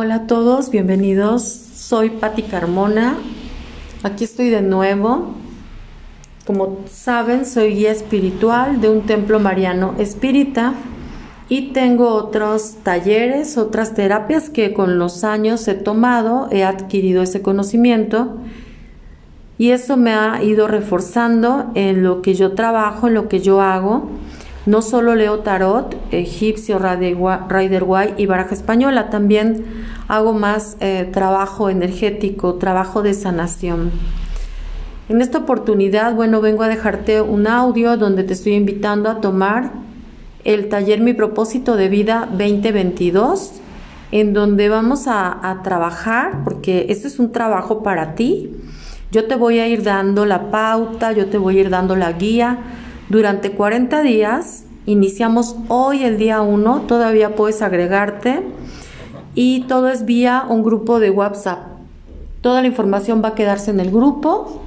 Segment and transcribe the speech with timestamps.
[0.00, 1.42] Hola a todos, bienvenidos.
[1.42, 3.16] Soy Patti Carmona.
[4.04, 5.34] Aquí estoy de nuevo.
[6.46, 10.74] Como saben, soy guía espiritual de un templo mariano espírita
[11.48, 17.42] y tengo otros talleres, otras terapias que con los años he tomado, he adquirido ese
[17.42, 18.36] conocimiento
[19.58, 23.60] y eso me ha ido reforzando en lo que yo trabajo, en lo que yo
[23.60, 24.08] hago
[24.68, 29.64] no solo leo tarot, egipcio, rider white y baraja española, también
[30.08, 33.90] hago más eh, trabajo energético, trabajo de sanación.
[35.08, 39.72] En esta oportunidad, bueno, vengo a dejarte un audio donde te estoy invitando a tomar
[40.44, 43.52] el taller Mi propósito de vida 2022,
[44.12, 48.50] en donde vamos a, a trabajar, porque este es un trabajo para ti.
[49.12, 52.12] Yo te voy a ir dando la pauta, yo te voy a ir dando la
[52.12, 52.58] guía
[53.08, 58.42] durante 40 días, iniciamos hoy el día 1, todavía puedes agregarte
[59.34, 61.60] y todo es vía un grupo de WhatsApp.
[62.42, 64.60] Toda la información va a quedarse en el grupo.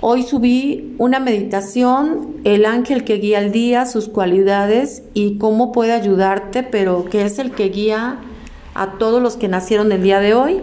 [0.00, 5.92] Hoy subí una meditación, el ángel que guía el día, sus cualidades y cómo puede
[5.92, 8.18] ayudarte, pero que es el que guía
[8.74, 10.60] a todos los que nacieron el día de hoy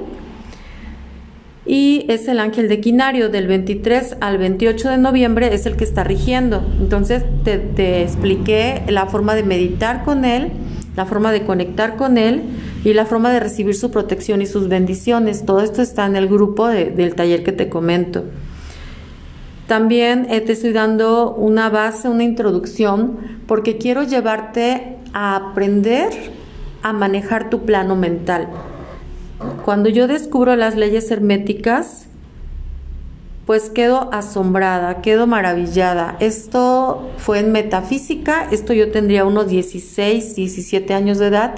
[1.66, 5.84] y es el ángel de Quinario del 23 al 28 de noviembre es el que
[5.84, 6.64] está rigiendo.
[6.80, 10.52] Entonces te, expliqué la forma de meditar con él,
[10.96, 12.42] la forma de conectar con él
[12.84, 15.46] y la forma de recibir su protección y sus bendiciones.
[15.46, 18.26] Todo esto está en el grupo del taller que te comento.
[19.68, 26.10] También eh, te estoy dando una base, una introducción, porque quiero llevarte a aprender
[26.82, 28.50] a manejar tu plano mental.
[29.66, 32.08] Cuando yo descubro las leyes herméticas,
[33.46, 36.16] pues quedo asombrada, quedo maravillada.
[36.20, 41.56] Esto fue en metafísica, esto yo tendría unos 16, 17 años de edad,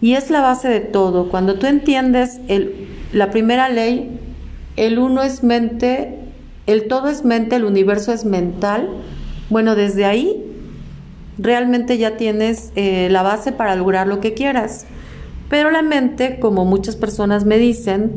[0.00, 1.28] y es la base de todo.
[1.28, 4.18] Cuando tú entiendes el, la primera ley,
[4.76, 6.18] el uno es mente,
[6.66, 8.88] el todo es mente, el universo es mental,
[9.48, 10.42] bueno, desde ahí
[11.38, 14.86] realmente ya tienes eh, la base para lograr lo que quieras.
[15.48, 18.12] Pero la mente, como muchas personas me dicen,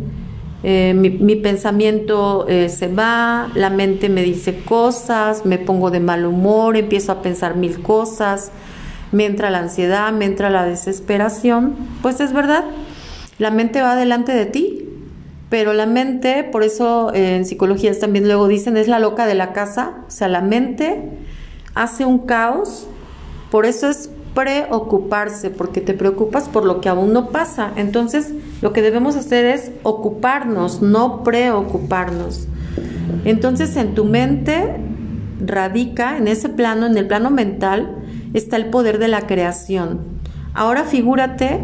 [0.62, 6.25] eh, mi, pensamiento eh, se va, la mente me dice cosas, me pongo de mal
[6.25, 8.51] humor, empiezo a pensar mil cosas,
[9.12, 11.75] me entra la ansiedad, me entra la desesperación.
[12.01, 12.66] Pues es verdad,
[13.38, 14.89] la mente va delante de ti,
[15.50, 19.35] pero la mente, por eso eh, en psicología también luego dicen, es la loca de
[19.35, 21.03] la casa, o sea, la mente
[21.73, 22.88] hace un caos,
[23.50, 27.73] por eso es preocuparse, porque te preocupas por lo que aún no pasa.
[27.75, 32.47] Entonces, lo que debemos hacer es ocuparnos, no preocuparnos.
[33.25, 34.77] Entonces, en tu mente
[35.45, 37.97] radica, en ese plano, en el plano mental,
[38.33, 40.05] está el poder de la creación.
[40.53, 41.59] Ahora figúrate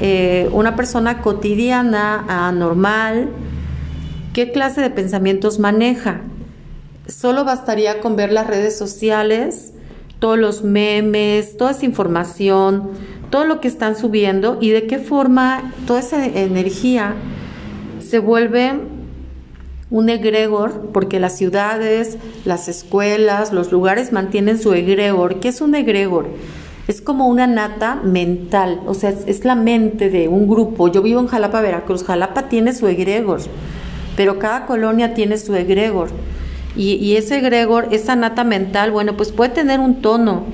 [0.00, 3.28] eh, una persona cotidiana, anormal,
[4.32, 6.22] ¿qué clase de pensamientos maneja?
[7.08, 9.74] Solo bastaría con ver las redes sociales,
[10.18, 12.90] todos los memes, toda esa información,
[13.30, 17.14] todo lo que están subiendo y de qué forma toda esa energía
[18.00, 18.80] se vuelve
[19.90, 25.38] un egregor, porque las ciudades, las escuelas, los lugares mantienen su egregor.
[25.38, 26.26] ¿Qué es un egregor?
[26.88, 30.88] Es como una nata mental, o sea, es, la mente de un grupo.
[30.88, 32.04] Yo vivo en Jalapa, Veracruz.
[32.04, 33.40] Jalapa tiene su egregor,
[34.16, 36.10] pero cada colonia tiene su egregor.
[36.76, 40.44] Y, ese Gregor, esa nata mental, bueno, pues puede tener un tono.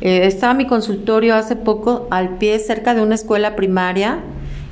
[0.00, 4.20] Eh, estaba mi consultorio hace poco al pie, cerca de una escuela primaria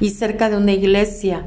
[0.01, 1.43] y cerca de una iglesia.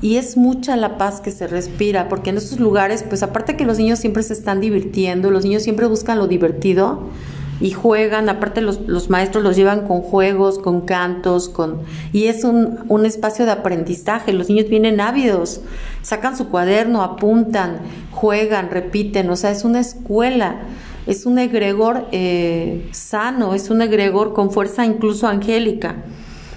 [0.00, 3.66] Y es mucha la paz que se respira, porque en esos lugares, pues aparte que
[3.66, 7.10] los niños siempre se están divirtiendo, los niños siempre buscan lo divertido,
[7.60, 11.80] y juegan, aparte los, los, maestros los llevan con juegos, con cantos, con
[12.12, 15.60] y es un, un, espacio de aprendizaje, los niños vienen ávidos,
[16.02, 17.80] sacan su cuaderno, apuntan,
[18.18, 20.56] juegan, repiten, o sea, es una escuela,
[21.06, 25.96] es un egregor eh, sano, es un egregor con fuerza incluso angélica.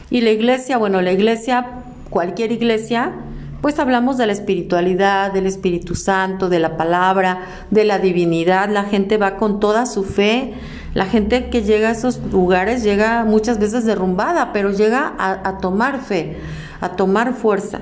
[0.09, 3.13] Y la iglesia, bueno, la iglesia, cualquier iglesia,
[3.61, 8.85] pues hablamos de la espiritualidad, del Espíritu Santo, de la palabra, de la divinidad, la
[8.85, 10.53] gente va con toda su fe,
[10.95, 16.01] la gente que llega a esos lugares llega muchas veces derrumbada, pero llega a, tomar
[16.01, 16.37] fe,
[16.81, 17.81] a tomar fuerza.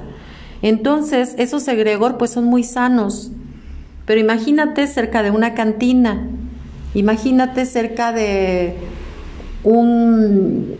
[0.61, 3.31] Entonces, esos egregor pues son muy sanos.
[4.09, 6.27] Pero imagínate cerca de una cantina,
[6.95, 8.73] imagínate cerca de
[9.63, 10.77] un,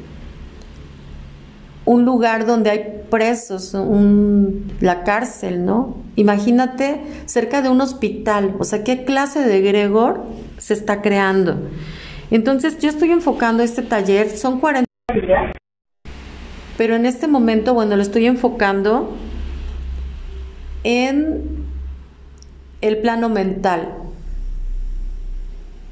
[1.86, 3.78] un lugar donde hay presos,
[4.80, 5.98] la cárcel, ¿no?
[6.16, 10.24] Imagínate cerca de un hospital, o sea, ¿qué clase de egregor
[10.58, 11.70] se está creando?
[12.32, 14.88] Entonces yo estoy enfocando este taller, son 40
[16.78, 19.16] pero en este momento, bueno, lo estoy enfocando
[20.84, 21.69] en
[22.82, 23.94] el plano mental.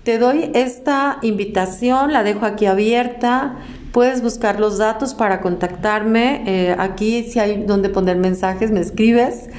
[0.04, 3.58] Te doy esta invitación, la dejo aquí abierta.
[3.92, 6.44] Puedes buscar los datos para contactarme.
[6.46, 9.50] Eh, aquí si hay donde poner mensajes, me escribes.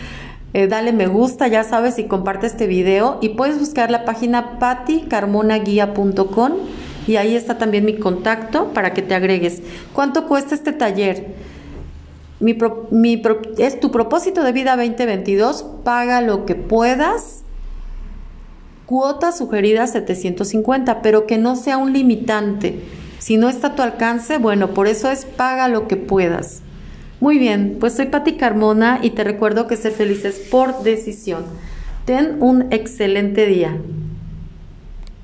[0.54, 3.18] Eh, dale me gusta, ya sabes, y comparte este video.
[3.20, 6.52] Y puedes buscar la página paticarmonaguía.com
[7.06, 9.62] y ahí está también mi contacto para que te agregues.
[9.92, 11.26] ¿Cuánto cuesta este taller?
[12.40, 12.56] Mi,
[13.58, 17.42] es tu propósito de vida 2022, paga lo que puedas.
[18.86, 22.80] Cuota sugerida 750, pero que no sea un limitante.
[23.18, 26.62] Si no está a tu alcance, bueno, por eso es paga lo que puedas.
[27.20, 31.44] Muy bien, pues soy Pati Carmona y te recuerdo que ser feliz es por decisión.
[32.04, 33.76] Ten un excelente día.